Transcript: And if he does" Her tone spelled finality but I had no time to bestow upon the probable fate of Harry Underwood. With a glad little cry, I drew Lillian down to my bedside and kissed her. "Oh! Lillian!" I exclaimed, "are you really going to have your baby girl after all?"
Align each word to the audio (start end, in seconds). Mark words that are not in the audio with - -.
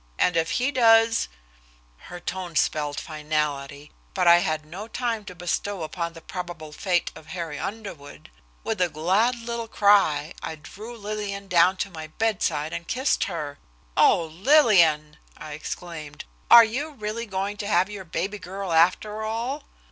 And 0.17 0.35
if 0.35 0.49
he 0.57 0.71
does" 0.71 1.27
Her 2.09 2.19
tone 2.19 2.55
spelled 2.55 2.99
finality 2.99 3.91
but 4.15 4.27
I 4.27 4.39
had 4.39 4.65
no 4.65 4.87
time 4.87 5.25
to 5.25 5.35
bestow 5.35 5.83
upon 5.83 6.13
the 6.13 6.21
probable 6.21 6.71
fate 6.71 7.11
of 7.13 7.27
Harry 7.27 7.59
Underwood. 7.59 8.31
With 8.63 8.81
a 8.81 8.89
glad 8.89 9.37
little 9.37 9.67
cry, 9.67 10.33
I 10.41 10.55
drew 10.55 10.97
Lillian 10.97 11.47
down 11.47 11.77
to 11.77 11.91
my 11.91 12.07
bedside 12.07 12.73
and 12.73 12.87
kissed 12.87 13.25
her. 13.25 13.59
"Oh! 13.95 14.23
Lillian!" 14.25 15.17
I 15.37 15.53
exclaimed, 15.53 16.25
"are 16.49 16.65
you 16.65 16.93
really 16.93 17.27
going 17.27 17.57
to 17.57 17.67
have 17.67 17.87
your 17.87 18.03
baby 18.03 18.39
girl 18.39 18.73
after 18.73 19.21
all?" 19.23 19.65